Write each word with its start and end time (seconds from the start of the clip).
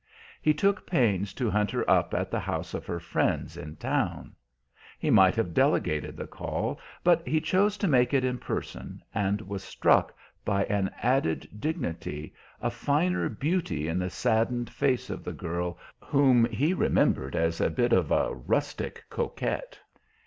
He 0.41 0.51
took 0.55 0.87
pains 0.87 1.31
to 1.35 1.51
hunt 1.51 1.69
her 1.69 1.87
up 1.87 2.15
at 2.15 2.31
the 2.31 2.39
house 2.39 2.73
of 2.73 2.87
her 2.87 2.99
friends 2.99 3.55
in 3.55 3.75
town. 3.75 4.33
He 4.97 5.11
might 5.11 5.35
have 5.35 5.53
delegated 5.53 6.17
the 6.17 6.25
call, 6.25 6.79
but 7.03 7.21
he 7.27 7.39
chose 7.39 7.77
to 7.77 7.87
make 7.87 8.11
it 8.11 8.25
in 8.25 8.39
person, 8.39 9.03
and 9.13 9.41
was 9.41 9.63
struck 9.63 10.15
by 10.43 10.63
an 10.65 10.89
added 11.03 11.47
dignity, 11.59 12.33
a 12.61 12.71
finer 12.71 13.29
beauty 13.29 13.87
in 13.87 13.99
the 13.99 14.09
saddened 14.09 14.71
face 14.71 15.11
of 15.11 15.23
the 15.23 15.33
girl 15.33 15.77
whom 15.99 16.45
he 16.45 16.73
remembered 16.73 17.35
as 17.35 17.61
a 17.61 17.69
bit 17.69 17.93
of 17.93 18.09
a 18.09 18.33
rustic 18.33 19.03
coquette. 19.11 19.79